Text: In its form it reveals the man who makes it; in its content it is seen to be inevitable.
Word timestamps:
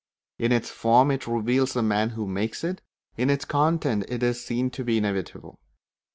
In 0.39 0.51
its 0.51 0.71
form 0.71 1.11
it 1.11 1.27
reveals 1.27 1.73
the 1.73 1.83
man 1.83 2.09
who 2.09 2.25
makes 2.25 2.63
it; 2.63 2.81
in 3.17 3.29
its 3.29 3.45
content 3.45 4.03
it 4.09 4.23
is 4.23 4.43
seen 4.43 4.71
to 4.71 4.83
be 4.83 4.97
inevitable. 4.97 5.59